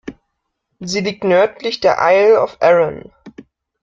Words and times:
Sie 0.79 1.01
liegt 1.01 1.23
nördlich 1.23 1.79
der 1.79 1.97
Isle 2.01 2.41
of 2.41 2.57
Arran. 2.59 3.11